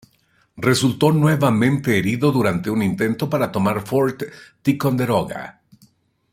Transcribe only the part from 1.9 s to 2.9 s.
herido durante un